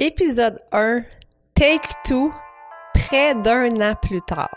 Épisode 0.00 0.56
1, 0.70 1.02
Take 1.56 1.88
2, 2.08 2.30
près 2.94 3.34
d'un 3.34 3.80
an 3.80 3.96
plus 4.00 4.20
tard. 4.22 4.48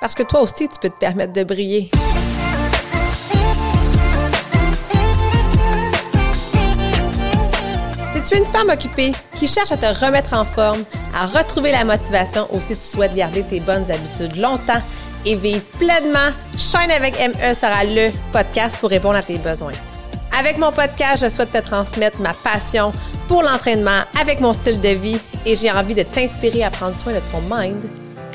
Parce 0.00 0.14
que 0.14 0.22
toi 0.22 0.40
aussi, 0.40 0.66
tu 0.68 0.80
peux 0.80 0.88
te 0.88 0.98
permettre 0.98 1.34
de 1.34 1.44
briller. 1.44 1.90
Si 8.14 8.22
tu 8.22 8.34
es 8.34 8.38
une 8.38 8.46
femme 8.46 8.70
occupée 8.70 9.12
qui 9.36 9.46
cherche 9.46 9.70
à 9.70 9.76
te 9.76 10.02
remettre 10.02 10.32
en 10.32 10.46
forme, 10.46 10.84
à 11.14 11.26
retrouver 11.26 11.70
la 11.70 11.84
motivation 11.84 12.48
ou 12.54 12.60
si 12.62 12.74
tu 12.76 12.80
souhaites 12.80 13.14
garder 13.14 13.42
tes 13.42 13.60
bonnes 13.60 13.84
habitudes 13.90 14.36
longtemps 14.36 14.80
et 15.26 15.36
vivre 15.36 15.66
pleinement, 15.78 16.30
Shine 16.56 16.90
avec 16.90 17.18
ME 17.20 17.52
sera 17.52 17.84
le 17.84 18.12
podcast 18.32 18.78
pour 18.78 18.88
répondre 18.88 19.16
à 19.16 19.22
tes 19.22 19.36
besoins. 19.36 19.72
Avec 20.36 20.58
mon 20.58 20.72
podcast, 20.72 21.22
je 21.22 21.28
souhaite 21.28 21.52
te 21.52 21.58
transmettre 21.58 22.20
ma 22.20 22.34
passion 22.34 22.92
pour 23.28 23.42
l'entraînement 23.42 24.02
avec 24.20 24.40
mon 24.40 24.52
style 24.52 24.80
de 24.80 24.88
vie 24.88 25.18
et 25.46 25.54
j'ai 25.54 25.70
envie 25.70 25.94
de 25.94 26.02
t'inspirer 26.02 26.64
à 26.64 26.70
prendre 26.70 26.98
soin 26.98 27.12
de 27.12 27.20
ton 27.30 27.40
mind, 27.48 27.80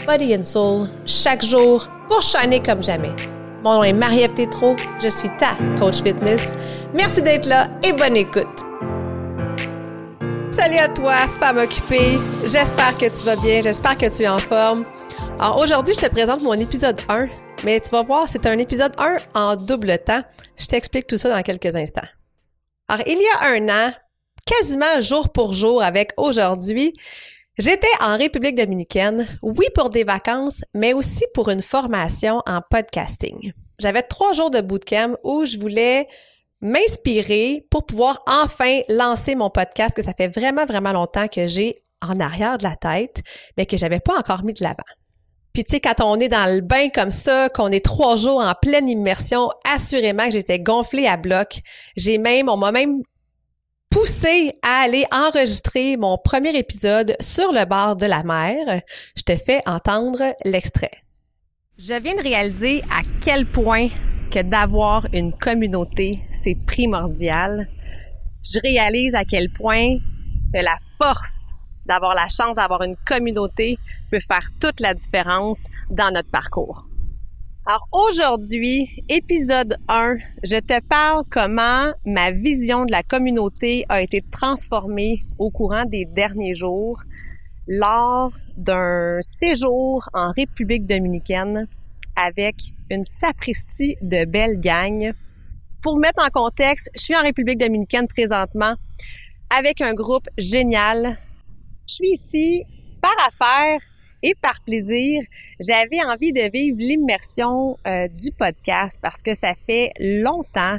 body 0.08 0.34
and 0.34 0.46
soul 0.46 0.88
chaque 1.06 1.44
jour 1.44 1.90
pour 2.08 2.22
shiner 2.22 2.62
comme 2.62 2.82
jamais. 2.82 3.14
Mon 3.64 3.74
nom 3.76 3.84
est 3.84 3.92
Marie-Ève 3.92 4.34
Tétrault, 4.34 4.78
je 5.04 5.10
suis 5.10 5.30
ta 5.38 5.58
coach 5.78 6.02
fitness. 6.02 6.54
Merci 6.94 7.22
d'être 7.22 7.48
là 7.48 7.68
et 7.84 7.92
bonne 7.92 8.16
écoute. 8.16 8.48
Salut 10.52 10.78
à 10.78 10.88
toi, 10.88 11.16
femme 11.40 11.58
occupée. 11.58 12.18
J'espère 12.46 12.98
que 12.98 13.08
tu 13.08 13.26
vas 13.26 13.36
bien, 13.36 13.60
j'espère 13.62 13.98
que 13.98 14.06
tu 14.06 14.24
es 14.24 14.28
en 14.30 14.40
forme. 14.40 14.86
Alors 15.40 15.58
aujourd'hui, 15.60 15.94
je 15.94 16.02
te 16.02 16.12
présente 16.12 16.42
mon 16.42 16.54
épisode 16.54 17.00
1 17.08 17.30
mais 17.64 17.80
tu 17.80 17.90
vas 17.92 18.04
voir, 18.04 18.28
c'est 18.28 18.46
un 18.46 18.58
épisode 18.58 18.94
1 18.98 19.18
en 19.36 19.56
double 19.56 19.98
temps. 20.00 20.22
Je 20.58 20.66
t'explique 20.66 21.08
tout 21.08 21.18
ça 21.18 21.30
dans 21.30 21.42
quelques 21.42 21.76
instants. 21.76 22.08
Alors, 22.90 23.06
il 23.08 23.18
y 23.18 23.28
a 23.40 23.48
un 23.48 23.70
an, 23.70 23.94
quasiment 24.46 25.00
jour 25.00 25.30
pour 25.30 25.54
jour 25.54 25.82
avec 25.82 26.12
aujourd'hui, 26.18 26.94
j'étais 27.58 27.88
en 28.02 28.18
République 28.18 28.56
dominicaine, 28.56 29.28
oui 29.42 29.66
pour 29.74 29.90
des 29.90 30.04
vacances, 30.04 30.64
mais 30.74 30.92
aussi 30.92 31.24
pour 31.34 31.50
une 31.50 31.62
formation 31.62 32.42
en 32.46 32.62
podcasting. 32.70 33.54
J'avais 33.80 34.04
trois 34.04 34.34
jours 34.34 34.52
de 34.52 34.60
bootcamp 34.60 35.16
où 35.24 35.46
je 35.46 35.58
voulais 35.58 36.08
m'inspirer 36.62 37.66
pour 37.70 37.86
pouvoir 37.86 38.22
enfin 38.28 38.82
lancer 38.90 39.36
mon 39.36 39.50
podcast 39.50 39.96
que 39.96 40.04
ça 40.04 40.14
fait 40.14 40.28
vraiment, 40.28 40.66
vraiment 40.66 40.92
longtemps 40.92 41.30
que 41.30 41.48
j'ai 41.48 41.76
en 42.02 42.20
arrière 42.20 42.58
de 42.58 42.64
la 42.64 42.76
tête, 42.76 43.22
mais 43.58 43.66
que 43.66 43.78
j'avais 43.78 44.00
pas 44.02 44.18
encore 44.18 44.44
mis 44.44 44.54
de 44.54 44.64
l'avant. 44.64 44.99
Tu 45.60 45.66
sais, 45.68 45.80
quand 45.82 46.00
on 46.02 46.18
est 46.22 46.30
dans 46.30 46.56
le 46.56 46.62
bain 46.62 46.88
comme 46.88 47.12
ça, 47.12 47.50
qu'on 47.50 47.68
est 47.68 47.84
trois 47.84 48.16
jours 48.16 48.40
en 48.40 48.54
pleine 48.62 48.88
immersion, 48.88 49.50
assurément 49.70 50.26
que 50.28 50.32
j'étais 50.32 50.58
gonflée 50.58 51.06
à 51.06 51.18
bloc. 51.18 51.60
J'ai 51.98 52.18
même, 52.18 52.48
on 52.48 52.56
m'a 52.56 52.72
même 52.72 53.02
poussé 53.90 54.54
à 54.64 54.84
aller 54.84 55.04
enregistrer 55.12 55.98
mon 55.98 56.18
premier 56.18 56.58
épisode 56.58 57.14
sur 57.20 57.52
le 57.52 57.66
bord 57.66 57.98
de 57.98 58.06
la 58.06 58.24
mer. 58.24 58.82
Je 59.18 59.24
te 59.24 59.36
fais 59.36 59.62
entendre 59.66 60.34
l'extrait. 60.46 60.92
Je 61.78 61.94
viens 62.02 62.16
de 62.16 62.24
réaliser 62.24 62.82
à 62.90 63.02
quel 63.22 63.46
point 63.46 63.90
que 64.32 64.42
d'avoir 64.42 65.08
une 65.12 65.34
communauté, 65.34 66.22
c'est 66.32 66.56
primordial. 66.66 67.68
Je 68.44 68.60
réalise 68.62 69.14
à 69.14 69.26
quel 69.26 69.50
point 69.50 69.98
que 70.54 70.64
la 70.64 70.78
force 71.02 71.49
d'avoir 71.90 72.14
la 72.14 72.28
chance 72.28 72.56
d'avoir 72.56 72.84
une 72.84 72.96
communauté 72.96 73.80
peut 74.12 74.20
faire 74.20 74.50
toute 74.62 74.80
la 74.80 74.94
différence 74.94 75.64
dans 75.90 76.14
notre 76.14 76.30
parcours. 76.30 76.86
Alors 77.66 77.88
aujourd'hui, 77.92 79.04
épisode 79.10 79.76
1, 79.90 80.18
je 80.44 80.58
te 80.58 80.82
parle 80.82 81.24
comment 81.30 81.92
ma 82.06 82.32
vision 82.32 82.86
de 82.86 82.92
la 82.92 83.04
communauté 83.04 83.86
a 83.90 84.02
été 84.02 84.22
transformée 84.22 85.24
au 85.38 85.50
courant 85.50 85.86
des 85.86 86.06
derniers 86.06 86.56
jours 86.56 87.02
lors 87.68 88.32
d'un 88.58 89.20
séjour 89.22 90.10
en 90.14 90.32
République 90.32 90.88
dominicaine 90.88 91.68
avec 92.16 92.56
une 92.90 93.06
sapristie 93.06 93.98
de 94.02 94.26
belles 94.26 94.60
gangs. 94.60 95.14
Pour 95.82 95.94
vous 95.94 96.00
mettre 96.00 96.24
en 96.24 96.30
contexte, 96.30 96.90
je 96.96 97.02
suis 97.02 97.16
en 97.16 97.22
République 97.22 97.60
dominicaine 97.60 98.08
présentement 98.08 98.76
avec 99.56 99.82
un 99.82 99.94
groupe 99.94 100.28
génial 100.38 101.18
je 101.90 101.96
suis 101.96 102.12
ici 102.12 102.64
par 103.02 103.16
affaire 103.28 103.82
et 104.22 104.36
par 104.36 104.62
plaisir. 104.62 105.24
J'avais 105.60 106.04
envie 106.06 106.32
de 106.32 106.52
vivre 106.52 106.78
l'immersion 106.80 107.78
euh, 107.88 108.08
du 108.08 108.32
podcast 108.32 109.00
parce 109.02 109.22
que 109.22 109.34
ça 109.34 109.54
fait 109.66 109.92
longtemps, 110.00 110.78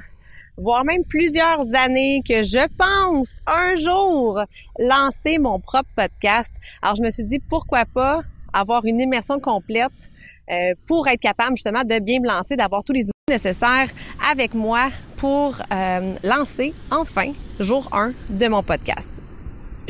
voire 0.57 0.85
même 0.85 1.05
plusieurs 1.05 1.65
années 1.75 2.23
que 2.27 2.43
je 2.43 2.67
pense 2.77 3.41
un 3.47 3.75
jour 3.75 4.41
lancer 4.79 5.39
mon 5.39 5.59
propre 5.59 5.91
podcast. 5.97 6.55
Alors 6.83 6.95
je 6.97 7.03
me 7.03 7.11
suis 7.11 7.25
dit 7.25 7.41
pourquoi 7.41 7.85
pas 7.87 8.23
avoir 8.53 8.85
une 8.85 9.01
immersion 9.01 9.41
complète 9.41 10.11
euh, 10.51 10.75
pour 10.87 11.09
être 11.09 11.21
capable 11.21 11.57
justement 11.57 11.83
de 11.83 11.99
bien 12.01 12.21
me 12.21 12.29
lancer, 12.29 12.57
d'avoir 12.57 12.85
tous 12.85 12.93
les 12.93 13.07
outils 13.07 13.31
nécessaires 13.31 13.89
avec 14.31 14.55
moi 14.55 14.91
pour 15.17 15.61
euh, 15.73 16.15
lancer 16.23 16.73
enfin 16.91 17.33
jour 17.59 17.89
1 17.93 18.13
de 18.29 18.49
mon 18.49 18.63
podcast. 18.63 19.13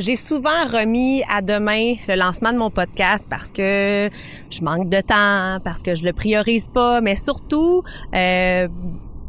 J'ai 0.01 0.17
souvent 0.17 0.65
remis 0.65 1.23
à 1.29 1.43
demain 1.43 1.97
le 2.09 2.17
lancement 2.17 2.55
de 2.55 2.57
mon 2.57 2.71
podcast 2.71 3.27
parce 3.29 3.53
que 3.53 4.09
je 4.49 4.63
manque 4.63 4.89
de 4.89 5.03
temps, 5.03 5.63
parce 5.63 5.83
que 5.83 5.95
je 5.95 6.05
le 6.05 6.15
priorise 6.15 6.71
pas, 6.73 7.03
mais 7.03 7.17
surtout 7.17 7.83
euh, 8.15 8.67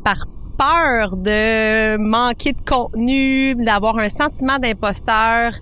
par 0.05 0.27
peur 0.57 1.17
de 1.17 1.97
manquer 1.97 2.53
de 2.53 2.61
contenu, 2.61 3.53
d'avoir 3.55 3.97
un 3.97 4.07
sentiment 4.07 4.59
d'imposteur. 4.59 5.55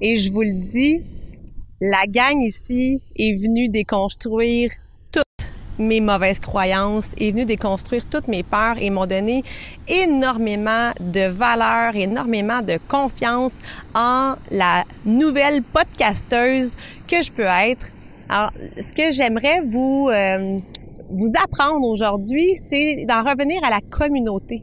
Et 0.00 0.18
je 0.18 0.32
vous 0.32 0.42
le 0.42 0.60
dis, 0.60 1.00
la 1.80 2.06
gang 2.06 2.40
ici 2.40 3.00
est 3.16 3.34
venue 3.34 3.68
déconstruire 3.68 4.70
mes 5.78 6.00
mauvaises 6.00 6.40
croyances, 6.40 7.14
est 7.18 7.30
venu 7.30 7.44
déconstruire 7.44 8.06
toutes 8.06 8.28
mes 8.28 8.42
peurs 8.42 8.76
et 8.80 8.90
m'ont 8.90 9.06
donné 9.06 9.42
énormément 9.88 10.92
de 11.00 11.28
valeur, 11.28 11.96
énormément 11.96 12.62
de 12.62 12.78
confiance 12.88 13.58
en 13.94 14.34
la 14.50 14.84
nouvelle 15.04 15.62
podcasteuse 15.62 16.76
que 17.08 17.22
je 17.22 17.32
peux 17.32 17.42
être. 17.42 17.88
Alors, 18.28 18.52
ce 18.78 18.92
que 18.94 19.10
j'aimerais 19.10 19.60
vous 19.60 20.08
euh, 20.10 20.58
vous 21.10 21.32
apprendre 21.42 21.86
aujourd'hui, 21.86 22.56
c'est 22.56 23.04
d'en 23.06 23.22
revenir 23.22 23.62
à 23.62 23.70
la 23.70 23.80
communauté. 23.80 24.62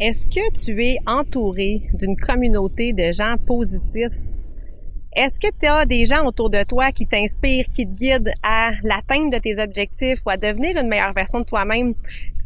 Est-ce 0.00 0.26
que 0.26 0.52
tu 0.52 0.82
es 0.82 0.98
entouré 1.06 1.82
d'une 1.94 2.16
communauté 2.16 2.92
de 2.92 3.12
gens 3.12 3.36
positifs 3.46 4.18
est-ce 5.14 5.40
que 5.40 5.52
tu 5.60 5.66
as 5.66 5.84
des 5.84 6.06
gens 6.06 6.24
autour 6.24 6.50
de 6.50 6.62
toi 6.62 6.92
qui 6.92 7.06
t'inspirent, 7.06 7.66
qui 7.66 7.86
te 7.86 7.94
guident 7.94 8.32
à 8.42 8.70
l'atteinte 8.82 9.32
de 9.32 9.38
tes 9.38 9.60
objectifs 9.60 10.20
ou 10.26 10.30
à 10.30 10.36
devenir 10.36 10.76
une 10.76 10.88
meilleure 10.88 11.12
version 11.12 11.40
de 11.40 11.44
toi-même? 11.44 11.94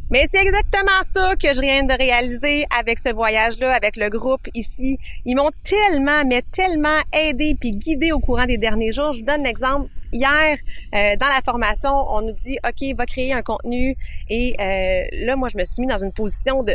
Mais 0.09 0.25
c'est 0.29 0.41
exactement 0.41 1.01
ça 1.01 1.35
que 1.35 1.53
je 1.53 1.61
viens 1.61 1.83
de 1.83 1.93
réaliser 1.93 2.65
avec 2.77 2.99
ce 2.99 3.13
voyage-là, 3.13 3.73
avec 3.73 3.95
le 3.95 4.09
groupe 4.09 4.47
ici. 4.53 4.97
Ils 5.25 5.35
m'ont 5.35 5.49
tellement, 5.63 6.23
mais 6.25 6.41
tellement 6.51 6.99
aidé 7.11 7.55
puis 7.59 7.71
guidé 7.71 8.11
au 8.11 8.19
courant 8.19 8.45
des 8.45 8.57
derniers 8.57 8.91
jours. 8.91 9.13
Je 9.13 9.19
vous 9.19 9.25
donne 9.25 9.43
l'exemple 9.43 9.89
hier, 10.13 10.57
euh, 10.95 11.15
dans 11.17 11.27
la 11.27 11.41
formation, 11.43 11.91
on 11.91 12.21
nous 12.21 12.33
dit, 12.33 12.57
OK, 12.65 12.95
va 12.95 13.05
créer 13.05 13.33
un 13.33 13.41
contenu. 13.41 13.95
Et 14.29 14.55
euh, 14.59 15.25
là, 15.25 15.35
moi, 15.35 15.49
je 15.49 15.57
me 15.57 15.63
suis 15.63 15.81
mis 15.81 15.87
dans 15.87 15.97
une 15.97 16.11
position 16.11 16.63
de, 16.63 16.73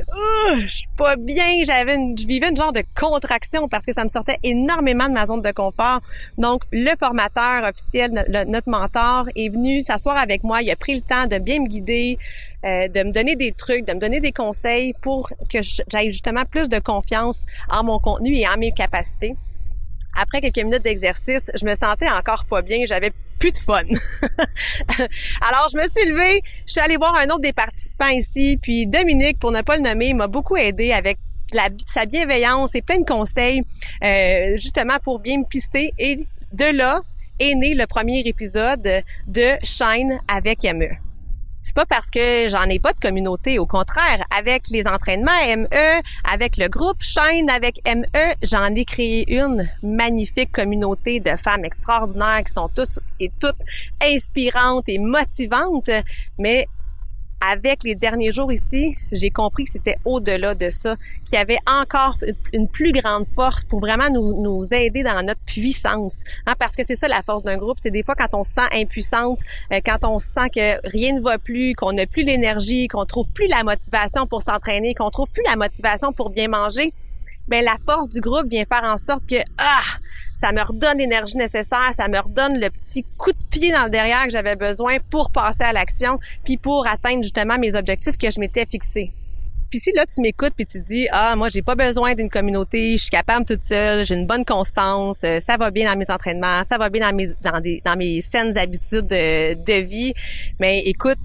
je 0.60 0.66
suis 0.66 0.88
pas 0.96 1.16
bien. 1.16 1.64
J'avais, 1.64 1.96
je 2.18 2.26
vivais 2.26 2.48
une 2.48 2.56
genre 2.56 2.72
de 2.72 2.82
contraction 2.94 3.68
parce 3.68 3.86
que 3.86 3.92
ça 3.92 4.04
me 4.04 4.08
sortait 4.08 4.38
énormément 4.42 5.08
de 5.08 5.14
ma 5.14 5.26
zone 5.26 5.42
de 5.42 5.52
confort. 5.52 6.00
Donc, 6.36 6.62
le 6.72 6.90
formateur 6.98 7.64
officiel, 7.64 8.12
notre 8.48 8.68
mentor, 8.68 9.26
est 9.36 9.48
venu 9.48 9.80
s'asseoir 9.80 10.16
avec 10.16 10.42
moi. 10.42 10.62
Il 10.62 10.70
a 10.70 10.76
pris 10.76 10.94
le 10.94 11.02
temps 11.02 11.26
de 11.26 11.38
bien 11.38 11.60
me 11.60 11.68
guider, 11.68 12.18
euh, 12.64 12.88
de 12.88 13.02
me 13.04 13.12
donner 13.12 13.36
des 13.36 13.52
trucs, 13.52 13.86
de 13.86 13.94
me 13.94 14.00
donner 14.00 14.20
des 14.20 14.32
conseils 14.32 14.92
pour 15.00 15.30
que 15.50 15.58
j'aille 15.88 16.10
justement 16.10 16.44
plus 16.44 16.68
de 16.68 16.78
confiance 16.78 17.44
en 17.70 17.84
mon 17.84 17.98
contenu 17.98 18.34
et 18.34 18.48
en 18.48 18.56
mes 18.56 18.72
capacités 18.72 19.34
après 20.18 20.40
quelques 20.40 20.58
minutes 20.58 20.82
d'exercice, 20.82 21.50
je 21.54 21.64
me 21.64 21.74
sentais 21.74 22.08
encore 22.08 22.44
pas 22.44 22.62
bien, 22.62 22.84
j'avais 22.86 23.12
plus 23.38 23.52
de 23.52 23.58
fun. 23.58 23.82
Alors, 25.40 25.68
je 25.72 25.76
me 25.76 25.88
suis 25.88 26.08
levée, 26.10 26.42
je 26.66 26.72
suis 26.72 26.80
allée 26.80 26.96
voir 26.96 27.14
un 27.14 27.26
autre 27.26 27.40
des 27.40 27.52
participants 27.52 28.08
ici, 28.08 28.58
puis 28.60 28.86
Dominique, 28.86 29.38
pour 29.38 29.52
ne 29.52 29.62
pas 29.62 29.76
le 29.76 29.82
nommer, 29.82 30.12
m'a 30.14 30.26
beaucoup 30.26 30.56
aidé 30.56 30.92
avec 30.92 31.18
sa 31.86 32.06
bienveillance 32.06 32.74
et 32.74 32.82
plein 32.82 33.00
de 33.00 33.06
conseils, 33.06 33.62
euh, 34.04 34.56
justement 34.56 34.98
pour 35.02 35.20
bien 35.20 35.38
me 35.38 35.44
pister. 35.44 35.94
Et 35.98 36.26
de 36.52 36.76
là 36.76 37.00
est 37.38 37.54
né 37.54 37.74
le 37.74 37.86
premier 37.86 38.20
épisode 38.20 38.86
de 39.26 39.56
Shine 39.62 40.18
avec 40.28 40.64
ME. 40.64 41.07
C'est 41.62 41.74
pas 41.74 41.86
parce 41.86 42.10
que 42.10 42.48
j'en 42.48 42.64
ai 42.64 42.78
pas 42.78 42.92
de 42.92 43.00
communauté. 43.00 43.58
Au 43.58 43.66
contraire, 43.66 44.24
avec 44.36 44.68
les 44.70 44.86
entraînements 44.86 45.32
ME, 45.56 46.00
avec 46.30 46.56
le 46.56 46.68
groupe 46.68 47.02
Shine 47.02 47.50
avec 47.50 47.80
ME, 47.86 48.34
j'en 48.42 48.74
ai 48.74 48.84
créé 48.84 49.32
une 49.34 49.68
magnifique 49.82 50.52
communauté 50.52 51.20
de 51.20 51.36
femmes 51.36 51.64
extraordinaires 51.64 52.42
qui 52.46 52.52
sont 52.52 52.68
tous 52.68 53.00
et 53.20 53.30
toutes 53.40 53.58
inspirantes 54.02 54.88
et 54.88 54.98
motivantes. 54.98 55.90
Mais 56.38 56.68
avec 57.40 57.84
les 57.84 57.94
derniers 57.94 58.32
jours 58.32 58.52
ici, 58.52 58.96
j'ai 59.12 59.30
compris 59.30 59.64
que 59.64 59.70
c'était 59.70 59.98
au-delà 60.04 60.54
de 60.54 60.70
ça, 60.70 60.96
qu'il 61.24 61.38
y 61.38 61.40
avait 61.40 61.58
encore 61.68 62.16
une 62.52 62.68
plus 62.68 62.92
grande 62.92 63.26
force 63.26 63.64
pour 63.64 63.80
vraiment 63.80 64.10
nous, 64.10 64.40
nous 64.40 64.64
aider 64.72 65.02
dans 65.02 65.22
notre 65.22 65.40
puissance. 65.40 66.22
Hein, 66.46 66.54
parce 66.58 66.76
que 66.76 66.82
c'est 66.84 66.96
ça 66.96 67.08
la 67.08 67.22
force 67.22 67.42
d'un 67.42 67.56
groupe, 67.56 67.78
c'est 67.80 67.90
des 67.90 68.02
fois 68.02 68.14
quand 68.14 68.34
on 68.34 68.44
se 68.44 68.52
sent 68.52 68.68
impuissante, 68.72 69.40
euh, 69.72 69.80
quand 69.84 70.04
on 70.04 70.18
sent 70.18 70.50
que 70.54 70.88
rien 70.88 71.14
ne 71.14 71.20
va 71.20 71.38
plus, 71.38 71.74
qu'on 71.74 71.92
n'a 71.92 72.06
plus 72.06 72.22
l'énergie, 72.22 72.88
qu'on 72.88 73.04
trouve 73.04 73.28
plus 73.30 73.46
la 73.46 73.62
motivation 73.62 74.26
pour 74.26 74.42
s'entraîner, 74.42 74.94
qu'on 74.94 75.10
trouve 75.10 75.30
plus 75.30 75.44
la 75.44 75.56
motivation 75.56 76.12
pour 76.12 76.30
bien 76.30 76.48
manger, 76.48 76.92
ben 77.48 77.64
la 77.64 77.76
force 77.84 78.08
du 78.08 78.20
groupe 78.20 78.48
vient 78.48 78.64
faire 78.64 78.84
en 78.84 78.96
sorte 78.96 79.26
que 79.26 79.36
ah, 79.58 79.82
ça 80.34 80.52
me 80.52 80.62
redonne 80.62 80.98
l'énergie 80.98 81.36
nécessaire, 81.36 81.90
ça 81.96 82.08
me 82.08 82.18
redonne 82.18 82.60
le 82.60 82.70
petit 82.70 83.04
coup 83.16 83.32
de 83.32 83.38
pied 83.50 83.72
dans 83.72 83.84
le 83.84 83.90
derrière 83.90 84.24
que 84.24 84.30
j'avais 84.30 84.56
besoin 84.56 84.98
pour 85.10 85.30
passer 85.30 85.64
à 85.64 85.72
l'action, 85.72 86.18
puis 86.44 86.56
pour 86.56 86.86
atteindre 86.86 87.22
justement 87.22 87.58
mes 87.58 87.74
objectifs 87.74 88.16
que 88.16 88.30
je 88.30 88.38
m'étais 88.38 88.66
fixés. 88.66 89.12
Puis 89.70 89.80
si 89.80 89.92
là 89.92 90.06
tu 90.06 90.22
m'écoutes 90.22 90.54
puis 90.56 90.64
tu 90.64 90.80
dis 90.80 91.08
ah 91.10 91.36
moi 91.36 91.50
j'ai 91.50 91.60
pas 91.60 91.74
besoin 91.74 92.14
d'une 92.14 92.30
communauté, 92.30 92.92
je 92.92 93.02
suis 93.02 93.10
capable 93.10 93.44
toute 93.44 93.64
seule, 93.64 94.04
j'ai 94.04 94.14
une 94.14 94.26
bonne 94.26 94.44
constance, 94.44 95.20
euh, 95.24 95.40
ça 95.46 95.58
va 95.58 95.70
bien 95.70 95.90
dans 95.90 95.98
mes 95.98 96.10
entraînements, 96.10 96.64
ça 96.64 96.78
va 96.78 96.88
bien 96.88 97.10
dans 97.10 97.14
mes 97.14 97.28
dans 97.42 97.60
des 97.60 97.82
dans 97.84 97.96
mes 97.96 98.22
saines 98.22 98.56
habitudes 98.56 99.06
de, 99.06 99.54
de 99.54 99.84
vie, 99.84 100.14
mais 100.58 100.82
écoute, 100.86 101.18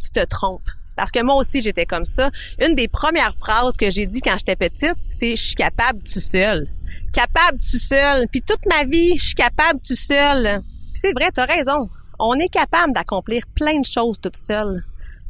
tu 0.00 0.10
te 0.10 0.24
trompes 0.24 0.70
parce 0.96 1.10
que 1.10 1.22
moi 1.22 1.36
aussi, 1.36 1.62
j'étais 1.62 1.86
comme 1.86 2.04
ça. 2.04 2.30
Une 2.66 2.74
des 2.74 2.88
premières 2.88 3.34
phrases 3.34 3.74
que 3.78 3.90
j'ai 3.90 4.06
dit 4.06 4.20
quand 4.20 4.36
j'étais 4.38 4.56
petite, 4.56 4.96
c'est 5.10 5.36
«je 5.36 5.42
suis 5.42 5.54
capable 5.54 6.02
tout 6.02 6.20
seul». 6.20 6.68
Capable 7.12 7.58
tout 7.58 7.78
seul. 7.78 8.26
Puis 8.30 8.42
toute 8.42 8.64
ma 8.66 8.84
vie, 8.84 9.16
je 9.18 9.26
suis 9.26 9.34
capable 9.34 9.80
tout 9.80 9.96
seul. 9.96 10.62
C'est 10.94 11.12
vrai, 11.12 11.30
t'as 11.32 11.46
raison. 11.46 11.88
On 12.18 12.34
est 12.34 12.48
capable 12.48 12.92
d'accomplir 12.92 13.42
plein 13.54 13.80
de 13.80 13.86
choses 13.86 14.18
toute 14.20 14.36
seule. 14.36 14.84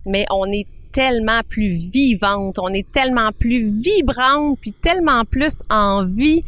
Mais 0.06 0.26
on 0.30 0.46
est 0.52 0.66
tellement 0.92 1.40
plus 1.48 1.68
vivante, 1.68 2.58
on 2.58 2.68
est 2.68 2.90
tellement 2.92 3.32
plus 3.32 3.70
vibrante, 3.70 4.58
puis 4.60 4.72
tellement 4.72 5.24
plus 5.24 5.62
en 5.70 6.04
vie, 6.04 6.44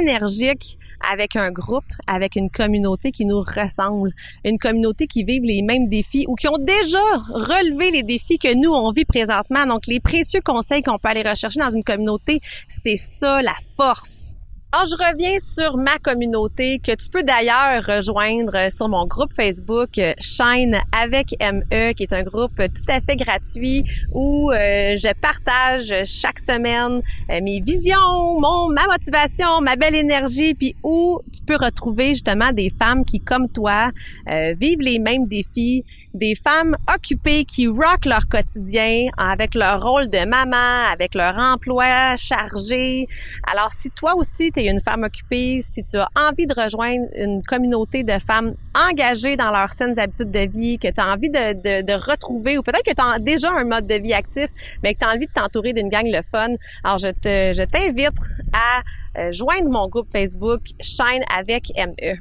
énergique 0.00 0.78
avec 1.10 1.36
un 1.36 1.50
groupe, 1.50 1.84
avec 2.06 2.36
une 2.36 2.50
communauté 2.50 3.10
qui 3.10 3.24
nous 3.24 3.40
ressemble, 3.40 4.12
une 4.44 4.58
communauté 4.58 5.06
qui 5.06 5.24
vive 5.24 5.42
les 5.42 5.62
mêmes 5.62 5.88
défis 5.88 6.24
ou 6.28 6.34
qui 6.34 6.48
ont 6.48 6.58
déjà 6.58 7.02
relevé 7.30 7.90
les 7.90 8.02
défis 8.02 8.38
que 8.38 8.54
nous 8.54 8.72
on 8.72 8.90
vit 8.92 9.04
présentement. 9.04 9.66
Donc 9.66 9.86
les 9.86 10.00
précieux 10.00 10.40
conseils 10.42 10.82
qu'on 10.82 10.98
peut 10.98 11.08
aller 11.08 11.28
rechercher 11.28 11.60
dans 11.60 11.70
une 11.70 11.84
communauté, 11.84 12.40
c'est 12.68 12.96
ça 12.96 13.42
la 13.42 13.54
force 13.76 14.33
alors, 14.74 14.88
je 14.88 14.96
reviens 14.96 15.38
sur 15.38 15.76
ma 15.76 15.98
communauté 15.98 16.80
que 16.80 16.90
tu 16.96 17.08
peux 17.08 17.22
d'ailleurs 17.22 17.84
rejoindre 17.86 18.72
sur 18.72 18.88
mon 18.88 19.06
groupe 19.06 19.32
Facebook 19.32 20.00
Shine 20.18 20.80
avec 20.90 21.36
ME, 21.40 21.92
qui 21.92 22.02
est 22.02 22.12
un 22.12 22.24
groupe 22.24 22.56
tout 22.56 22.92
à 22.92 23.00
fait 23.00 23.14
gratuit 23.14 23.84
où 24.12 24.50
euh, 24.50 24.96
je 24.96 25.12
partage 25.20 25.94
chaque 26.06 26.40
semaine 26.40 27.02
euh, 27.30 27.40
mes 27.40 27.60
visions, 27.60 28.40
mon 28.40 28.68
ma 28.68 28.84
motivation, 28.86 29.60
ma 29.60 29.76
belle 29.76 29.94
énergie, 29.94 30.54
puis 30.54 30.74
où 30.82 31.20
tu 31.32 31.42
peux 31.42 31.56
retrouver 31.56 32.08
justement 32.08 32.50
des 32.50 32.68
femmes 32.68 33.04
qui, 33.04 33.20
comme 33.20 33.48
toi, 33.48 33.92
euh, 34.28 34.54
vivent 34.60 34.80
les 34.80 34.98
mêmes 34.98 35.28
défis, 35.28 35.84
des 36.14 36.34
femmes 36.34 36.76
occupées 36.92 37.44
qui 37.44 37.68
rock 37.68 38.06
leur 38.06 38.28
quotidien 38.28 39.06
avec 39.16 39.54
leur 39.54 39.80
rôle 39.80 40.08
de 40.08 40.26
maman, 40.26 40.90
avec 40.92 41.14
leur 41.14 41.36
emploi 41.36 42.16
chargé. 42.16 43.06
Alors, 43.52 43.72
si 43.72 43.90
toi 43.90 44.14
aussi, 44.16 44.50
tu 44.50 44.63
es 44.66 44.70
une 44.70 44.80
femme 44.80 45.02
occupée, 45.02 45.60
si 45.62 45.82
tu 45.82 45.96
as 45.96 46.08
envie 46.16 46.46
de 46.46 46.54
rejoindre 46.54 47.06
une 47.16 47.42
communauté 47.42 48.02
de 48.02 48.18
femmes 48.18 48.54
engagées 48.74 49.36
dans 49.36 49.50
leurs 49.50 49.72
saines 49.72 49.98
habitudes 49.98 50.30
de 50.30 50.48
vie, 50.48 50.78
que 50.78 50.88
tu 50.88 51.00
as 51.00 51.12
envie 51.12 51.30
de, 51.30 51.82
de, 51.82 51.92
retrouver, 51.92 52.58
ou 52.58 52.62
peut-être 52.62 52.84
que 52.84 52.94
tu 52.94 53.02
as 53.02 53.18
déjà 53.18 53.50
un 53.50 53.64
mode 53.64 53.86
de 53.86 53.94
vie 53.94 54.14
actif, 54.14 54.50
mais 54.82 54.94
que 54.94 54.98
tu 54.98 55.04
as 55.04 55.10
envie 55.10 55.26
de 55.26 55.32
t'entourer 55.32 55.72
d'une 55.72 55.88
gang 55.88 56.06
le 56.06 56.22
fun, 56.22 56.54
alors 56.82 56.98
je 56.98 57.08
te 57.08 57.52
je 57.54 57.64
t'invite 57.64 58.18
à 58.52 58.82
euh, 59.20 59.32
joindre 59.32 59.68
mon 59.70 59.88
groupe 59.88 60.08
Facebook 60.12 60.62
Shine 60.80 61.22
avec 61.36 61.68
ME. 61.76 62.16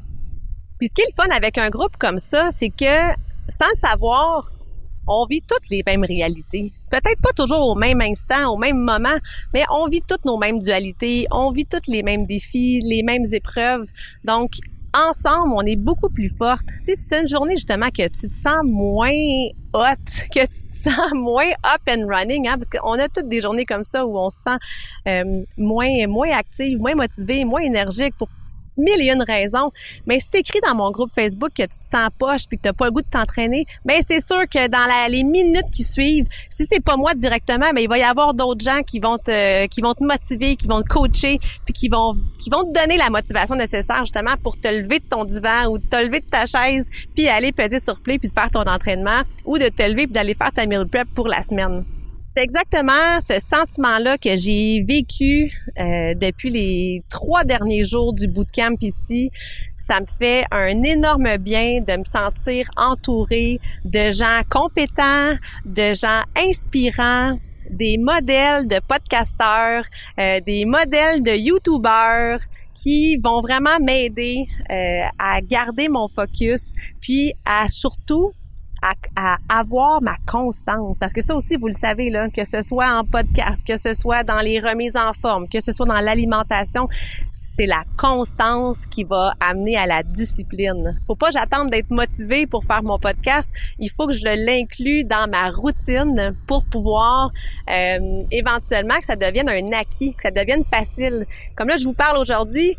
Puis 0.80 0.90
ce 0.90 0.96
qui 0.96 1.02
est 1.02 1.10
le 1.10 1.16
fun 1.16 1.30
avec 1.36 1.58
un 1.58 1.70
groupe 1.70 1.98
comme 1.98 2.20
ça, 2.20 2.50
c'est 2.52 2.70
que 2.70 3.14
sans 3.50 3.68
le 3.68 3.76
savoir, 3.76 4.52
on 5.08 5.26
vit 5.26 5.42
toutes 5.42 5.70
les 5.70 5.84
mêmes 5.86 6.06
réalités. 6.06 6.72
Peut-être 6.94 7.22
pas 7.24 7.32
toujours 7.36 7.68
au 7.70 7.74
même 7.74 8.02
instant, 8.02 8.54
au 8.54 8.58
même 8.58 8.78
moment, 8.78 9.18
mais 9.52 9.64
on 9.72 9.88
vit 9.88 10.04
toutes 10.08 10.26
nos 10.26 10.38
mêmes 10.38 10.60
dualités, 10.60 11.26
on 11.32 11.50
vit 11.50 11.66
tous 11.66 11.92
les 11.92 12.04
mêmes 12.04 12.24
défis, 12.24 12.82
les 12.84 13.02
mêmes 13.02 13.26
épreuves. 13.32 13.88
Donc, 14.24 14.52
ensemble, 14.94 15.56
on 15.56 15.62
est 15.62 15.76
beaucoup 15.76 16.10
plus 16.10 16.30
fortes. 16.30 16.68
Tu 16.86 16.94
sais, 16.94 16.96
c'est 16.96 17.22
une 17.22 17.28
journée 17.28 17.56
justement 17.56 17.88
que 17.88 18.04
tu 18.04 18.30
te 18.30 18.36
sens 18.36 18.62
moins 18.64 19.10
hot, 19.74 20.06
que 20.32 20.42
tu 20.42 20.68
te 20.70 20.76
sens 20.76 21.14
moins 21.16 21.50
up 21.66 21.82
and 21.90 22.06
running, 22.08 22.48
hein, 22.48 22.60
parce 22.60 22.70
qu'on 22.70 23.00
a 23.00 23.08
toutes 23.08 23.28
des 23.28 23.42
journées 23.42 23.66
comme 23.66 23.86
ça 23.86 24.06
où 24.06 24.16
on 24.16 24.30
se 24.30 24.38
sent 24.44 24.58
euh, 25.08 25.44
moins 25.58 26.06
moins 26.06 26.30
active, 26.30 26.78
moins 26.78 26.94
motivé, 26.94 27.44
moins 27.44 27.62
énergique 27.62 28.14
pour 28.20 28.30
mille 28.78 29.02
et 29.02 29.12
une 29.12 29.24
raisons. 29.24 29.72
Mais 30.06 30.20
si 30.20 30.30
écrit 30.34 30.60
dans 30.62 30.76
mon 30.76 30.92
groupe 30.92 31.12
Facebook 31.14 31.52
que 31.56 31.64
tu 31.64 31.80
te 31.80 31.88
sens 31.90 32.10
poche 32.18 32.48
puis 32.48 32.58
que 32.58 32.64
t'as 32.64 32.74
pas 32.74 32.86
le 32.86 32.92
goût 32.92 33.02
de 33.02 33.10
t'entraîner, 33.10 33.66
ben 33.86 34.02
c'est 34.08 34.24
sûr 34.24 34.44
que 34.50 34.68
dans 34.68 35.10
les 35.10 35.24
minutes 35.24 35.70
qui 35.72 35.84
suivent, 35.84 36.28
si 36.50 36.66
c'est 36.70 36.84
pas 36.84 36.98
moi 36.98 37.14
directement, 37.14 37.68
mais 37.68 37.74
ben, 37.74 37.82
il 37.82 37.90
va 37.90 37.98
y 37.98 38.04
avoir 38.04 38.34
d'autres 38.34 38.64
gens 38.64 38.82
qui 38.84 39.00
vont 39.00 39.18
te 39.18 39.66
qui 39.68 39.82
vont 39.82 39.94
te 39.94 40.04
motiver, 40.04 40.56
qui 40.56 40.68
vont 40.68 40.82
te 40.82 40.88
coacher, 40.88 41.40
puis 41.66 41.74
qui 41.74 41.90
vont 41.90 42.16
qui 42.40 42.50
vont 42.50 42.64
te 42.64 42.80
donner 42.80 42.98
la 42.98 43.10
motivation 43.10 43.56
nécessaire 43.56 44.00
justement 44.00 44.36
pour 44.42 44.60
te 44.60 44.68
lever 44.68 45.00
de 45.00 45.06
ton 45.06 45.26
divan 45.26 45.68
ou 45.70 45.78
te 45.78 45.96
lever 45.96 46.20
de 46.20 46.26
ta 46.26 46.46
chaise 46.46 46.90
puis 47.16 47.28
aller 47.28 47.52
peser 47.52 47.80
sur 47.80 48.00
play 48.02 48.20
puis 48.20 48.30
faire 48.30 48.50
ton 48.52 48.64
entraînement 48.64 49.22
ou 49.46 49.58
de 49.58 49.68
te 49.68 49.84
lever 49.84 50.06
puis 50.06 50.14
d'aller 50.14 50.36
faire 50.36 50.52
ta 50.52 50.66
meal 50.66 50.88
prep 50.88 51.08
pour 51.14 51.28
la 51.28 51.42
semaine. 51.42 51.84
C'est 52.36 52.44
exactement 52.44 53.20
ce 53.20 53.40
sentiment-là 53.40 54.18
que 54.18 54.36
j'ai 54.38 54.82
vécu 54.82 55.52
euh, 55.78 56.16
depuis 56.16 56.50
les 56.50 57.04
trois 57.08 57.44
derniers 57.44 57.84
jours 57.84 58.12
du 58.12 58.28
bootcamp 58.28 58.76
ici. 58.82 59.30
Ça 59.78 60.00
me 60.00 60.08
fait 60.08 60.44
un 60.50 60.82
énorme 60.82 61.38
bien 61.38 61.82
de 61.82 61.96
me 61.96 62.04
sentir 62.06 62.72
entourée 62.76 63.60
de 63.86 64.10
gens 64.10 64.42
compétents, 64.50 65.36
de 65.66 65.94
gens 65.94 66.22
inspirants, 66.36 67.38
des 67.70 68.00
modèles 68.00 68.68
de 68.68 68.80
podcasteurs, 68.80 69.86
euh, 70.18 70.40
des 70.40 70.66
modèles 70.66 71.22
de 71.22 71.38
YouTubers 71.38 72.40
qui 72.74 73.18
vont 73.18 73.42
vraiment 73.42 73.78
m'aider 73.80 74.48
euh, 74.72 75.04
à 75.20 75.40
garder 75.42 75.88
mon 75.88 76.08
focus, 76.08 76.74
puis 77.00 77.34
à 77.46 77.68
surtout 77.68 78.34
à, 79.16 79.38
avoir 79.50 80.02
ma 80.02 80.16
constance. 80.26 80.98
Parce 80.98 81.14
que 81.14 81.22
ça 81.22 81.36
aussi, 81.36 81.56
vous 81.58 81.68
le 81.68 81.74
savez, 81.74 82.10
là, 82.10 82.30
que 82.30 82.46
ce 82.46 82.62
soit 82.62 82.92
en 82.92 83.04
podcast, 83.04 83.66
que 83.66 83.78
ce 83.78 83.94
soit 83.94 84.24
dans 84.24 84.40
les 84.40 84.60
remises 84.60 84.96
en 84.96 85.14
forme, 85.14 85.48
que 85.48 85.60
ce 85.60 85.72
soit 85.72 85.86
dans 85.86 86.00
l'alimentation, 86.00 86.88
c'est 87.44 87.66
la 87.66 87.84
constance 87.98 88.88
qui 88.88 89.04
va 89.04 89.34
amener 89.40 89.78
à 89.78 89.86
la 89.86 90.02
discipline. 90.02 90.98
Faut 91.06 91.16
pas 91.16 91.30
j'attendre 91.30 91.70
d'être 91.70 91.92
motivée 91.92 92.48
pour 92.48 92.64
faire 92.64 92.82
mon 92.84 92.98
podcast. 92.98 93.52
Il 93.80 93.90
faut 93.90 94.08
que 94.08 94.14
je 94.14 94.24
l'inclue 94.24 95.04
dans 95.04 95.30
ma 95.30 95.52
routine 95.52 96.36
pour 96.48 96.64
pouvoir 96.66 97.32
euh, 97.70 98.24
éventuellement 98.32 98.98
que 98.98 99.06
ça 99.06 99.16
devienne 99.16 99.50
un 99.50 99.78
acquis, 99.78 100.14
que 100.14 100.22
ça 100.24 100.32
devienne 100.32 100.64
facile. 100.64 101.26
Comme 101.56 101.68
là, 101.68 101.78
je 101.78 101.84
vous 101.84 101.94
parle 101.94 102.18
aujourd'hui. 102.18 102.78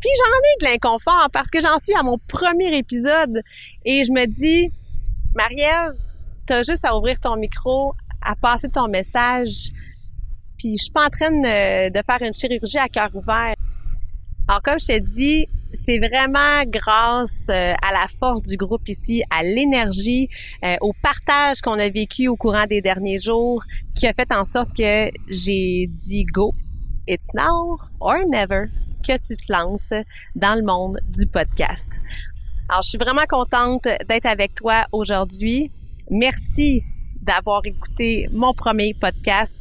Puis 0.00 0.10
j'en 0.18 0.38
ai 0.38 0.64
de 0.66 0.72
l'inconfort 0.72 1.28
parce 1.32 1.50
que 1.50 1.60
j'en 1.60 1.78
suis 1.78 1.94
à 1.94 2.02
mon 2.02 2.18
premier 2.26 2.76
épisode 2.76 3.42
et 3.84 4.02
je 4.04 4.10
me 4.10 4.26
dis, 4.26 4.72
Marie-Ève, 5.34 5.96
t'as 6.46 6.62
juste 6.62 6.84
à 6.84 6.96
ouvrir 6.96 7.18
ton 7.18 7.36
micro, 7.36 7.94
à 8.20 8.36
passer 8.36 8.68
ton 8.68 8.86
message. 8.86 9.70
Puis 10.58 10.76
je 10.76 10.84
suis 10.84 10.92
pas 10.92 11.06
en 11.06 11.10
train 11.10 11.30
de, 11.30 12.02
faire 12.04 12.22
une 12.22 12.34
chirurgie 12.34 12.78
à 12.78 12.88
cœur 12.88 13.08
ouvert. 13.14 13.54
Alors 14.46 14.60
comme 14.62 14.78
je 14.78 14.86
t'ai 14.86 15.00
dit, 15.00 15.46
c'est 15.72 15.98
vraiment 15.98 16.64
grâce 16.66 17.48
euh, 17.48 17.72
à 17.82 17.92
la 17.92 18.06
force 18.20 18.42
du 18.42 18.58
groupe 18.58 18.86
ici, 18.88 19.22
à 19.30 19.42
l'énergie, 19.42 20.28
euh, 20.64 20.76
au 20.82 20.92
partage 21.02 21.62
qu'on 21.62 21.78
a 21.78 21.88
vécu 21.88 22.28
au 22.28 22.36
courant 22.36 22.66
des 22.66 22.82
derniers 22.82 23.18
jours, 23.18 23.64
qui 23.94 24.06
a 24.06 24.12
fait 24.12 24.30
en 24.32 24.44
sorte 24.44 24.76
que 24.76 25.10
j'ai 25.28 25.86
dit 25.88 26.24
go, 26.24 26.52
it's 27.08 27.28
now 27.32 27.78
or 28.00 28.18
never 28.28 28.66
que 29.02 29.12
tu 29.12 29.36
te 29.36 29.50
lances 29.50 29.94
dans 30.36 30.56
le 30.56 30.62
monde 30.62 30.98
du 31.08 31.26
podcast. 31.26 32.00
Alors, 32.72 32.80
je 32.80 32.88
suis 32.88 32.98
vraiment 32.98 33.26
contente 33.28 33.86
d'être 34.08 34.24
avec 34.24 34.54
toi 34.54 34.86
aujourd'hui. 34.92 35.70
Merci 36.08 36.82
d'avoir 37.20 37.60
écouté 37.66 38.30
mon 38.32 38.54
premier 38.54 38.94
podcast. 38.94 39.58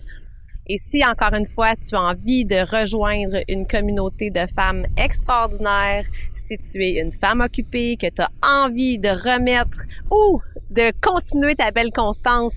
Et 0.65 0.77
si 0.77 1.03
encore 1.03 1.33
une 1.33 1.45
fois 1.45 1.75
tu 1.75 1.93
as 1.93 2.01
envie 2.01 2.45
de 2.45 2.55
rejoindre 2.55 3.35
une 3.49 3.67
communauté 3.67 4.29
de 4.29 4.45
femmes 4.55 4.85
extraordinaires, 4.95 6.05
si 6.33 6.55
tu 6.57 6.81
es 6.81 7.01
une 7.01 7.11
femme 7.11 7.41
occupée, 7.41 7.97
que 7.97 8.07
tu 8.07 8.21
as 8.21 8.29
envie 8.41 8.97
de 8.97 9.09
remettre 9.09 9.79
ou 10.09 10.39
de 10.69 10.93
continuer 11.01 11.55
ta 11.55 11.71
belle 11.71 11.91
constance 11.91 12.53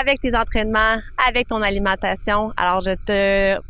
avec 0.00 0.20
tes 0.20 0.34
entraînements, 0.34 0.98
avec 1.28 1.46
ton 1.46 1.62
alimentation, 1.62 2.52
alors 2.56 2.80
je 2.80 2.96
te 3.06 3.62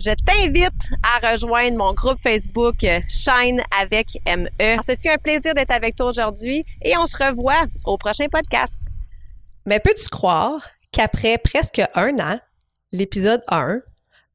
je 0.00 0.10
t'invite 0.24 0.90
à 1.02 1.30
rejoindre 1.30 1.76
mon 1.76 1.92
groupe 1.92 2.18
Facebook 2.22 2.86
Shine 3.06 3.62
avec 3.78 4.08
ME. 4.26 4.48
Ce 4.82 4.96
fut 4.98 5.10
un 5.10 5.18
plaisir 5.18 5.52
d'être 5.52 5.70
avec 5.70 5.94
toi 5.94 6.06
aujourd'hui 6.06 6.64
et 6.82 6.96
on 6.96 7.04
se 7.04 7.16
revoit 7.22 7.66
au 7.84 7.98
prochain 7.98 8.26
podcast. 8.32 8.78
Mais 9.66 9.78
peux-tu 9.78 10.08
croire 10.08 10.66
qu'après 10.90 11.36
presque 11.36 11.82
un 11.94 12.18
an, 12.18 12.38
l'épisode 12.92 13.42
1, 13.48 13.80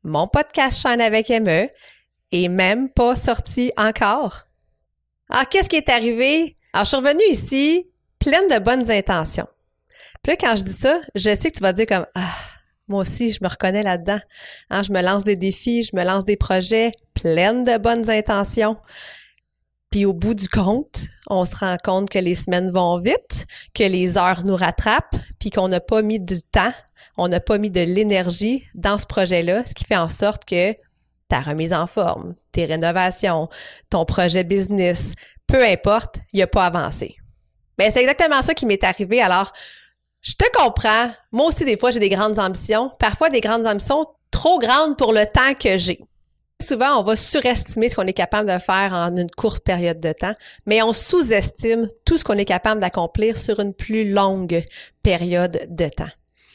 mon 0.04 0.28
podcast 0.28 0.80
Shine 0.80 1.02
avec 1.02 1.30
ME, 1.30 1.68
est 2.32 2.48
même 2.48 2.90
pas 2.90 3.16
sorti 3.16 3.72
encore? 3.76 4.44
Alors, 5.32 5.50
qu'est-ce 5.50 5.70
qui 5.70 5.78
est 5.78 5.90
arrivé? 5.90 6.56
Alors, 6.74 6.86
je 6.86 6.90
suis 6.90 6.98
revenue 6.98 7.32
ici 7.32 7.90
pleine 8.20 8.48
de 8.50 8.60
bonnes 8.60 8.92
intentions. 8.92 9.48
Puis 10.22 10.34
là, 10.34 10.38
quand 10.40 10.56
je 10.56 10.64
dis 10.64 10.74
ça, 10.74 11.00
je 11.16 11.36
sais 11.36 11.50
que 11.50 11.58
tu 11.58 11.64
vas 11.64 11.74
dire 11.74 11.88
comme, 11.88 12.06
ah, 12.14 12.36
moi 12.88 13.02
aussi, 13.02 13.32
je 13.32 13.40
me 13.42 13.48
reconnais 13.48 13.84
là-dedans. 13.84 14.20
Hein, 14.70 14.84
je 14.84 14.92
me 14.92 15.02
lance 15.02 15.24
des 15.24 15.36
défis, 15.36 15.84
je 15.84 15.96
me 15.96 16.04
lance 16.04 16.26
des 16.26 16.38
projets 16.38 16.92
pleines 17.14 17.64
de 17.64 17.78
bonnes 17.78 18.10
intentions. 18.10 18.78
Puis 19.90 20.06
au 20.06 20.14
bout 20.14 20.34
du 20.34 20.50
compte, 20.50 21.08
on 21.28 21.46
se 21.46 21.56
rend 21.56 21.78
compte 21.84 22.10
que 22.10 22.20
les 22.20 22.36
semaines 22.36 22.70
vont 22.72 23.00
vite, 23.00 23.46
que 23.74 23.84
les 23.84 24.18
heures 24.18 24.44
nous 24.44 24.56
rattrapent, 24.56 25.16
puis 25.40 25.50
qu'on 25.50 25.68
n'a 25.68 25.80
pas 25.80 26.02
mis 26.02 26.20
du 26.20 26.42
temps, 26.44 26.74
on 27.18 27.28
n'a 27.28 27.40
pas 27.40 27.58
mis 27.58 27.72
de 27.72 27.82
l'énergie 27.82 28.66
dans 28.76 28.98
ce 28.98 29.06
projet-là, 29.06 29.66
ce 29.66 29.74
qui 29.74 29.86
fait 29.86 29.96
en 29.96 30.10
sorte 30.10 30.46
que 30.46 30.74
ta 31.28 31.40
remise 31.40 31.74
en 31.74 31.88
forme, 31.88 32.36
tes 32.52 32.66
rénovations, 32.66 33.50
ton 33.90 34.06
projet 34.06 34.44
business, 34.44 35.14
peu 35.48 35.64
importe, 35.64 36.18
il 36.34 36.42
a 36.42 36.48
pas 36.48 36.66
avancé. 36.66 37.16
Mais 37.80 37.90
c'est 37.90 38.02
exactement 38.02 38.42
ça 38.42 38.54
qui 38.54 38.66
m'est 38.66 38.84
arrivé. 38.84 39.22
Alors, 39.22 39.52
je 40.26 40.34
te 40.34 40.46
comprends. 40.58 41.12
Moi 41.32 41.46
aussi, 41.46 41.66
des 41.66 41.78
fois, 41.78 41.92
j'ai 41.92 42.00
des 42.00 42.10
grandes 42.10 42.40
ambitions. 42.40 42.92
Parfois, 43.00 43.30
des 43.30 43.42
grandes 43.42 43.68
ambitions 43.68 44.08
trop 44.32 44.58
grandes 44.58 44.98
pour 44.98 45.14
le 45.14 45.24
temps 45.26 45.54
que 45.54 45.78
j'ai. 45.78 46.00
Souvent, 46.62 47.00
on 47.00 47.04
va 47.04 47.16
surestimer 47.16 47.90
ce 47.90 47.96
qu'on 47.96 48.08
est 48.08 48.14
capable 48.14 48.52
de 48.52 48.58
faire 48.58 48.92
en 48.92 49.16
une 49.16 49.30
courte 49.30 49.64
période 49.64 50.00
de 50.00 50.14
temps, 50.14 50.34
mais 50.66 50.82
on 50.82 50.94
sous-estime 50.94 51.88
tout 52.06 52.18
ce 52.18 52.24
qu'on 52.24 52.40
est 52.40 52.46
capable 52.46 52.82
d'accomplir 52.82 53.38
sur 53.38 53.60
une 53.60 53.74
plus 53.74 54.12
longue 54.12 54.64
période 55.04 55.68
de 55.70 55.90
temps. 55.90 56.10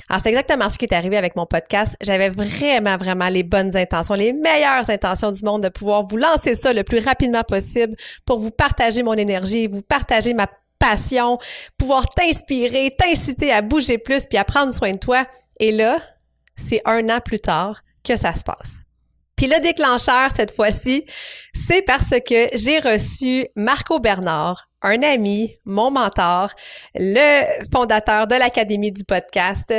Alors, 0.08 0.20
c'est 0.20 0.30
exactement 0.30 0.68
ce 0.68 0.76
qui 0.76 0.86
est 0.86 0.94
arrivé 0.94 1.16
avec 1.16 1.36
mon 1.36 1.46
podcast. 1.46 1.94
J'avais 2.00 2.30
vraiment, 2.30 2.96
vraiment 2.96 3.28
les 3.28 3.44
bonnes 3.44 3.76
intentions, 3.76 4.14
les 4.14 4.32
meilleures 4.32 4.90
intentions 4.90 5.30
du 5.30 5.44
monde 5.44 5.62
de 5.62 5.68
pouvoir 5.68 6.04
vous 6.04 6.16
lancer 6.16 6.56
ça 6.56 6.72
le 6.72 6.82
plus 6.82 6.98
rapidement 6.98 7.44
possible 7.44 7.94
pour 8.26 8.40
vous 8.40 8.50
partager 8.50 9.04
mon 9.04 9.14
énergie, 9.14 9.68
vous 9.68 9.82
partager 9.82 10.34
ma 10.34 10.48
passion, 10.80 11.38
pouvoir 11.78 12.08
t'inspirer, 12.08 12.96
t'inciter 12.98 13.52
à 13.52 13.62
bouger 13.62 13.98
plus 13.98 14.26
puis 14.26 14.38
à 14.38 14.44
prendre 14.44 14.72
soin 14.72 14.92
de 14.92 14.98
toi. 14.98 15.24
Et 15.60 15.70
là, 15.70 16.00
c'est 16.56 16.82
un 16.84 17.08
an 17.08 17.20
plus 17.24 17.38
tard 17.38 17.80
que 18.02 18.16
ça 18.16 18.34
se 18.34 18.42
passe. 18.42 18.82
Puis 19.36 19.46
le 19.46 19.58
déclencheur 19.62 20.30
cette 20.34 20.54
fois-ci, 20.54 21.06
c'est 21.54 21.82
parce 21.82 22.10
que 22.10 22.48
j'ai 22.52 22.78
reçu 22.78 23.46
Marco 23.56 23.98
Bernard, 23.98 24.68
un 24.82 25.02
ami, 25.02 25.54
mon 25.64 25.90
mentor, 25.90 26.50
le 26.94 27.64
fondateur 27.72 28.26
de 28.26 28.34
l'Académie 28.34 28.92
du 28.92 29.04
podcast, 29.04 29.72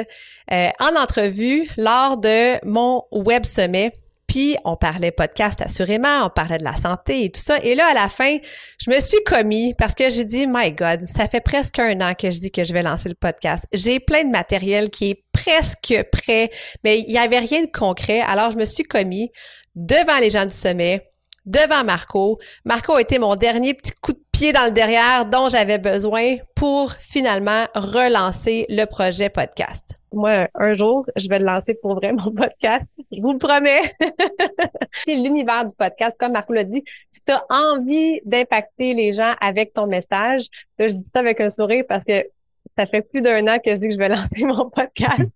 euh, 0.51 0.69
en 0.79 0.95
entrevue 0.99 1.67
lors 1.77 2.17
de 2.17 2.63
mon 2.65 3.03
web 3.11 3.45
sommet 3.45 3.91
puis 4.31 4.55
on 4.63 4.77
parlait 4.77 5.11
podcast 5.11 5.61
assurément, 5.61 6.25
on 6.25 6.29
parlait 6.29 6.57
de 6.57 6.63
la 6.63 6.77
santé 6.77 7.25
et 7.25 7.31
tout 7.31 7.41
ça. 7.41 7.57
Et 7.63 7.75
là, 7.75 7.87
à 7.87 7.93
la 7.93 8.07
fin, 8.07 8.37
je 8.79 8.89
me 8.89 8.97
suis 9.01 9.21
commis 9.25 9.73
parce 9.73 9.93
que 9.93 10.09
j'ai 10.09 10.23
dit, 10.23 10.47
my 10.47 10.71
God, 10.71 11.05
ça 11.05 11.27
fait 11.27 11.41
presque 11.41 11.79
un 11.79 11.99
an 11.99 12.13
que 12.13 12.31
je 12.31 12.39
dis 12.39 12.49
que 12.49 12.63
je 12.63 12.71
vais 12.71 12.81
lancer 12.81 13.09
le 13.09 13.15
podcast. 13.15 13.65
J'ai 13.73 13.99
plein 13.99 14.23
de 14.23 14.29
matériel 14.29 14.89
qui 14.89 15.09
est 15.09 15.25
presque 15.33 16.01
prêt, 16.13 16.49
mais 16.85 16.99
il 16.99 17.07
n'y 17.07 17.17
avait 17.17 17.39
rien 17.39 17.63
de 17.63 17.69
concret. 17.69 18.21
Alors, 18.21 18.51
je 18.51 18.55
me 18.55 18.63
suis 18.63 18.85
commis 18.85 19.31
devant 19.75 20.17
les 20.19 20.29
gens 20.29 20.45
du 20.45 20.53
sommet, 20.53 21.11
devant 21.45 21.83
Marco. 21.83 22.39
Marco 22.63 22.95
a 22.95 23.01
été 23.01 23.19
mon 23.19 23.35
dernier 23.35 23.73
petit 23.73 23.91
coup 24.01 24.13
de 24.13 24.20
pied 24.41 24.53
dans 24.53 24.65
le 24.65 24.71
derrière 24.71 25.25
dont 25.25 25.49
j'avais 25.49 25.77
besoin 25.77 26.37
pour 26.55 26.93
finalement 26.93 27.65
relancer 27.75 28.65
le 28.69 28.85
projet 28.85 29.29
podcast 29.29 29.85
moi, 30.13 30.49
un 30.55 30.73
jour, 30.73 31.05
je 31.15 31.29
vais 31.29 31.39
le 31.39 31.45
lancer 31.45 31.73
pour 31.81 31.95
vrai, 31.95 32.11
mon 32.11 32.33
podcast. 32.33 32.85
Je 33.13 33.21
vous 33.21 33.31
le 33.31 33.37
promets. 33.37 33.95
c'est 35.05 35.15
l'univers 35.15 35.65
du 35.65 35.73
podcast, 35.73 36.17
comme 36.19 36.33
Marco 36.33 36.51
l'a 36.51 36.65
dit. 36.65 36.83
Si 37.09 37.21
tu 37.25 37.31
as 37.31 37.45
envie 37.49 38.19
d'impacter 38.25 38.93
les 38.93 39.13
gens 39.13 39.35
avec 39.39 39.71
ton 39.71 39.87
message, 39.87 40.47
là, 40.77 40.89
je 40.89 40.95
dis 40.95 41.09
ça 41.09 41.19
avec 41.19 41.39
un 41.39 41.47
sourire 41.47 41.85
parce 41.87 42.03
que 42.03 42.25
ça 42.77 42.85
fait 42.87 43.01
plus 43.01 43.21
d'un 43.21 43.47
an 43.47 43.55
que 43.63 43.71
je 43.71 43.75
dis 43.75 43.87
que 43.87 43.93
je 43.93 43.99
vais 43.99 44.09
lancer 44.13 44.43
mon 44.43 44.69
podcast. 44.69 45.33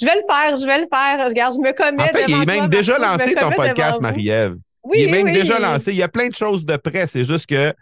je 0.00 0.06
vais 0.06 0.16
le 0.16 0.24
faire, 0.28 0.56
je 0.56 0.66
vais 0.66 0.78
le 0.80 0.88
faire. 0.92 1.28
Regarde, 1.28 1.54
je 1.54 1.60
me 1.60 1.70
commets 1.70 2.02
en 2.02 2.06
fait, 2.06 2.24
il 2.26 2.42
est 2.42 2.46
même 2.46 2.66
déjà 2.66 2.98
lancé 2.98 3.32
ton 3.36 3.50
podcast, 3.50 4.00
Marie-Ève. 4.00 4.56
Oui, 4.82 5.02
il 5.02 5.14
est 5.14 5.22
même 5.22 5.32
déjà 5.32 5.60
lancé. 5.60 5.92
Il 5.92 5.98
y 5.98 6.02
a 6.02 6.08
plein 6.08 6.26
de 6.26 6.34
choses 6.34 6.66
de 6.66 6.76
près. 6.76 7.06
C'est 7.06 7.24
juste 7.24 7.46
que 7.46 7.72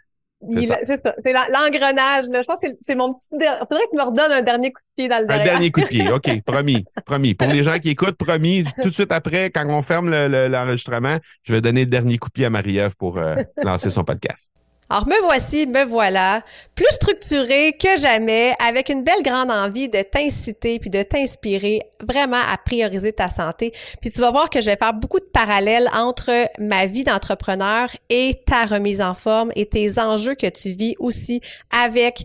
c'est 0.50 0.96
ça. 0.96 1.14
C'est 1.24 1.32
l'engrenage. 1.32 2.26
Je 2.32 2.44
pense 2.44 2.60
que 2.60 2.68
c'est 2.80 2.94
mon 2.94 3.14
petit. 3.14 3.28
Il 3.32 3.38
faudrait 3.38 3.84
que 3.84 3.90
tu 3.90 3.96
me 3.96 4.04
redonnes 4.04 4.32
un 4.32 4.42
dernier 4.42 4.72
coup 4.72 4.80
de 4.80 5.02
pied 5.02 5.08
dans 5.08 5.20
le 5.20 5.26
derrière. 5.26 5.46
Un 5.46 5.50
dernier 5.50 5.70
coup 5.70 5.80
de 5.80 5.86
pied. 5.86 6.08
OK. 6.12 6.42
promis. 6.44 6.84
Promis. 7.04 7.34
Pour 7.34 7.48
les 7.48 7.62
gens 7.62 7.78
qui 7.78 7.90
écoutent, 7.90 8.16
promis. 8.16 8.64
Tout 8.82 8.88
de 8.88 8.94
suite 8.94 9.12
après, 9.12 9.50
quand 9.50 9.66
on 9.68 9.82
ferme 9.82 10.10
l'enregistrement, 10.10 11.18
je 11.42 11.52
vais 11.52 11.60
donner 11.60 11.80
le 11.80 11.90
dernier 11.90 12.18
coup 12.18 12.28
de 12.28 12.32
pied 12.32 12.44
à 12.44 12.50
Marie-Ève 12.50 12.94
pour 12.96 13.18
euh, 13.18 13.36
lancer 13.62 13.90
son 13.90 14.04
podcast. 14.04 14.50
Alors 14.92 15.06
me 15.06 15.18
voici, 15.22 15.66
me 15.66 15.84
voilà, 15.86 16.42
plus 16.74 16.84
structuré 16.90 17.72
que 17.72 17.98
jamais, 17.98 18.52
avec 18.62 18.90
une 18.90 19.02
belle 19.02 19.22
grande 19.22 19.50
envie 19.50 19.88
de 19.88 20.02
t'inciter 20.02 20.78
puis 20.78 20.90
de 20.90 21.02
t'inspirer 21.02 21.80
vraiment 22.06 22.36
à 22.36 22.58
prioriser 22.58 23.14
ta 23.14 23.30
santé. 23.30 23.72
Puis 24.02 24.10
tu 24.10 24.20
vas 24.20 24.30
voir 24.30 24.50
que 24.50 24.60
je 24.60 24.66
vais 24.66 24.76
faire 24.76 24.92
beaucoup 24.92 25.18
de 25.18 25.24
parallèles 25.32 25.88
entre 25.94 26.30
ma 26.58 26.84
vie 26.84 27.04
d'entrepreneur 27.04 27.88
et 28.10 28.42
ta 28.44 28.66
remise 28.66 29.00
en 29.00 29.14
forme 29.14 29.50
et 29.56 29.64
tes 29.64 29.98
enjeux 29.98 30.34
que 30.34 30.48
tu 30.48 30.72
vis 30.72 30.94
aussi 30.98 31.40
avec 31.70 32.24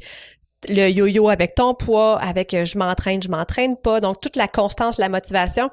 le 0.67 0.89
yo-yo 0.89 1.29
avec 1.29 1.55
ton 1.55 1.73
poids, 1.73 2.21
avec 2.21 2.53
euh, 2.53 2.65
je 2.65 2.77
m'entraîne, 2.77 3.23
je 3.23 3.29
m'entraîne 3.29 3.77
pas, 3.77 4.01
donc 4.01 4.19
toute 4.19 4.35
la 4.35 4.49
constance, 4.49 4.97
la 4.97 5.07
motivation. 5.07 5.69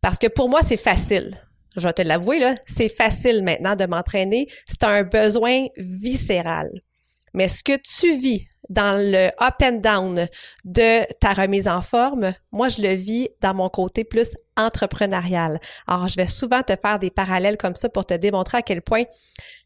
Parce 0.00 0.18
que 0.18 0.26
pour 0.26 0.48
moi, 0.48 0.62
c'est 0.64 0.78
facile 0.78 1.38
je 1.76 1.86
vais 1.86 1.92
te 1.92 2.02
l'avouer, 2.02 2.38
là, 2.38 2.54
c'est 2.66 2.88
facile 2.88 3.42
maintenant 3.42 3.76
de 3.76 3.86
m'entraîner. 3.86 4.48
C'est 4.66 4.84
un 4.84 5.02
besoin 5.02 5.66
viscéral. 5.76 6.70
Mais 7.32 7.48
ce 7.48 7.64
que 7.64 7.76
tu 7.76 8.16
vis 8.16 8.46
dans 8.70 8.98
le 8.98 9.26
up 9.42 9.54
and 9.62 9.80
down 9.80 10.26
de 10.64 11.12
ta 11.14 11.32
remise 11.32 11.68
en 11.68 11.82
forme, 11.82 12.32
moi, 12.52 12.68
je 12.68 12.80
le 12.80 12.94
vis 12.94 13.28
dans 13.40 13.54
mon 13.54 13.68
côté 13.68 14.04
plus 14.04 14.36
entrepreneurial. 14.56 15.60
Alors, 15.86 16.08
je 16.08 16.16
vais 16.16 16.26
souvent 16.26 16.62
te 16.62 16.74
faire 16.80 16.98
des 16.98 17.10
parallèles 17.10 17.56
comme 17.56 17.74
ça 17.74 17.88
pour 17.88 18.06
te 18.06 18.14
démontrer 18.14 18.58
à 18.58 18.62
quel 18.62 18.80
point 18.80 19.04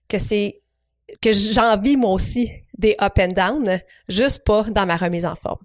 que 0.08 0.18
c'est 0.18 0.62
que 1.22 1.32
j'en 1.32 1.78
vis 1.78 1.96
moi 1.96 2.10
aussi 2.10 2.50
des 2.76 2.96
up 3.00 3.18
and 3.18 3.28
down, 3.28 3.78
juste 4.08 4.44
pas 4.44 4.64
dans 4.64 4.86
ma 4.86 4.96
remise 4.96 5.24
en 5.24 5.36
forme. 5.36 5.62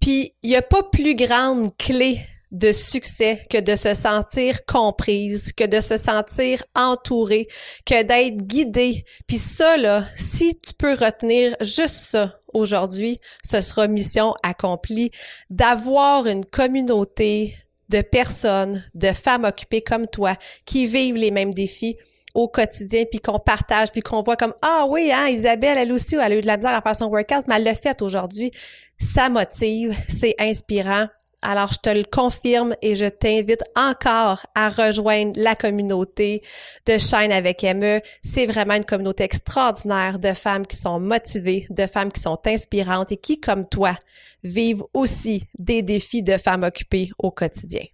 Puis, 0.00 0.32
il 0.42 0.50
n'y 0.50 0.56
a 0.56 0.62
pas 0.62 0.82
plus 0.82 1.14
grande 1.14 1.76
clé 1.76 2.20
de 2.50 2.72
succès 2.72 3.42
que 3.48 3.58
de 3.58 3.76
se 3.76 3.94
sentir 3.94 4.64
comprise, 4.66 5.52
que 5.52 5.64
de 5.64 5.80
se 5.80 5.96
sentir 5.96 6.64
entourée, 6.74 7.46
que 7.86 8.02
d'être 8.02 8.38
guidée. 8.38 9.04
Puis 9.26 9.38
ça, 9.38 9.76
là, 9.76 10.04
si 10.16 10.56
tu 10.58 10.74
peux 10.74 10.94
retenir 10.94 11.54
juste 11.60 11.94
ça 11.94 12.40
aujourd'hui, 12.52 13.18
ce 13.44 13.60
sera 13.60 13.86
mission 13.86 14.34
accomplie 14.42 15.10
d'avoir 15.48 16.26
une 16.26 16.44
communauté 16.44 17.54
de 17.88 18.02
personnes, 18.02 18.84
de 18.94 19.12
femmes 19.12 19.44
occupées 19.44 19.82
comme 19.82 20.06
toi, 20.06 20.36
qui 20.64 20.86
vivent 20.86 21.16
les 21.16 21.30
mêmes 21.30 21.54
défis 21.54 21.96
au 22.34 22.46
quotidien, 22.48 23.04
puis 23.10 23.18
qu'on 23.18 23.40
partage, 23.40 23.90
puis 23.90 24.02
qu'on 24.02 24.22
voit 24.22 24.36
comme 24.36 24.54
ah 24.62 24.86
oui, 24.88 25.10
hein, 25.12 25.28
Isabelle, 25.28 25.78
elle 25.78 25.92
aussi, 25.92 26.14
elle 26.14 26.32
a 26.32 26.36
eu 26.36 26.40
de 26.40 26.46
la 26.46 26.56
misère 26.56 26.74
à 26.74 26.80
faire 26.80 26.94
son 26.94 27.06
workout, 27.06 27.44
mais 27.48 27.56
elle 27.56 27.74
fait 27.74 28.02
aujourd'hui. 28.02 28.52
Ça 28.98 29.28
motive, 29.28 29.96
c'est 30.08 30.34
inspirant. 30.38 31.08
Alors, 31.42 31.72
je 31.72 31.78
te 31.78 31.88
le 31.88 32.04
confirme 32.04 32.74
et 32.82 32.94
je 32.94 33.06
t'invite 33.06 33.62
encore 33.74 34.46
à 34.54 34.68
rejoindre 34.68 35.32
la 35.36 35.54
communauté 35.54 36.42
de 36.86 36.98
Shine 36.98 37.32
avec 37.32 37.62
ME. 37.62 38.00
C'est 38.22 38.46
vraiment 38.46 38.74
une 38.74 38.84
communauté 38.84 39.24
extraordinaire 39.24 40.18
de 40.18 40.34
femmes 40.34 40.66
qui 40.66 40.76
sont 40.76 41.00
motivées, 41.00 41.66
de 41.70 41.86
femmes 41.86 42.12
qui 42.12 42.20
sont 42.20 42.38
inspirantes 42.44 43.12
et 43.12 43.16
qui, 43.16 43.40
comme 43.40 43.66
toi, 43.66 43.96
vivent 44.44 44.84
aussi 44.92 45.44
des 45.58 45.82
défis 45.82 46.22
de 46.22 46.36
femmes 46.36 46.62
occupées 46.62 47.10
au 47.18 47.30
quotidien. 47.30 47.84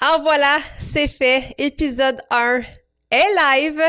Alors 0.00 0.22
voilà, 0.22 0.58
c'est 0.78 1.08
fait. 1.08 1.54
Épisode 1.58 2.20
1 2.30 2.62
est 3.12 3.60
live. 3.60 3.80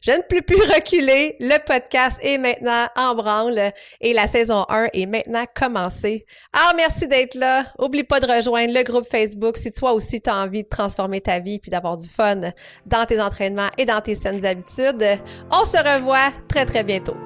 Je 0.00 0.12
ne 0.12 0.22
peux 0.22 0.40
plus 0.40 0.62
reculer. 0.62 1.36
Le 1.40 1.58
podcast 1.66 2.18
est 2.22 2.38
maintenant 2.38 2.86
en 2.96 3.14
branle 3.16 3.72
et 4.00 4.12
la 4.12 4.28
saison 4.28 4.64
1 4.68 4.88
est 4.92 5.06
maintenant 5.06 5.44
commencée. 5.54 6.24
Alors, 6.52 6.74
merci 6.76 7.08
d'être 7.08 7.34
là. 7.34 7.64
Oublie 7.78 8.04
pas 8.04 8.20
de 8.20 8.26
rejoindre 8.26 8.72
le 8.72 8.84
groupe 8.84 9.06
Facebook 9.10 9.56
si 9.56 9.72
toi 9.72 9.92
aussi 9.92 10.20
tu 10.20 10.30
as 10.30 10.36
envie 10.36 10.62
de 10.62 10.68
transformer 10.68 11.20
ta 11.20 11.40
vie 11.40 11.58
puis 11.58 11.70
d'avoir 11.70 11.96
du 11.96 12.08
fun 12.08 12.52
dans 12.86 13.04
tes 13.06 13.20
entraînements 13.20 13.68
et 13.76 13.84
dans 13.84 14.00
tes 14.00 14.14
saines 14.14 14.46
habitudes. 14.46 15.04
On 15.50 15.64
se 15.64 15.76
revoit 15.76 16.32
très, 16.48 16.64
très 16.64 16.84
bientôt. 16.84 17.16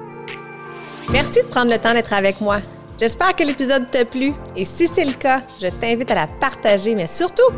Merci 1.11 1.43
de 1.43 1.47
prendre 1.47 1.71
le 1.71 1.77
temps 1.77 1.93
d'être 1.93 2.13
avec 2.13 2.41
moi. 2.41 2.59
J'espère 2.99 3.35
que 3.35 3.43
l'épisode 3.43 3.89
t'a 3.91 4.05
plu 4.05 4.33
et 4.55 4.65
si 4.65 4.87
c'est 4.87 5.05
le 5.05 5.13
cas, 5.13 5.43
je 5.61 5.67
t'invite 5.67 6.09
à 6.09 6.15
la 6.15 6.27
partager, 6.39 6.95
mais 6.95 7.07
surtout, 7.07 7.51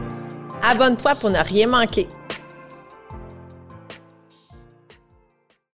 abonne-toi 0.64 1.16
pour 1.16 1.30
ne 1.30 1.40
rien 1.40 1.68
manquer. 1.68 2.08